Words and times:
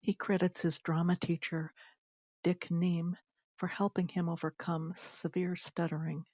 He 0.00 0.12
credits 0.14 0.62
his 0.62 0.80
drama 0.80 1.14
teacher, 1.14 1.70
Dick 2.42 2.66
Nieme, 2.68 3.16
for 3.58 3.68
helping 3.68 4.08
him 4.08 4.28
overcome 4.28 4.92
severe 4.96 5.54
stuttering. 5.54 6.26